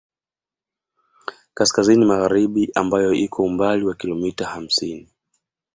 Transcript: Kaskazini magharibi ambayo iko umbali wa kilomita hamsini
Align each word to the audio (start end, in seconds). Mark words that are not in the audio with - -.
Kaskazini 1.57 2.05
magharibi 2.11 2.71
ambayo 2.75 3.13
iko 3.13 3.43
umbali 3.43 3.85
wa 3.85 3.95
kilomita 3.95 4.45
hamsini 4.45 5.07